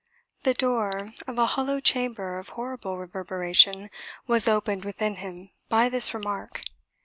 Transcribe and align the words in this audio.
The 0.41 0.55
door 0.55 1.09
of 1.27 1.37
a 1.37 1.45
hollow 1.45 1.79
chamber 1.79 2.39
of 2.39 2.49
horrible 2.57 2.97
reverberation 2.97 3.91
was 4.25 4.47
opened 4.47 4.83
within 4.83 5.17
him 5.17 5.51
by 5.69 5.89
this 5.89 6.11
remark. 6.15 6.61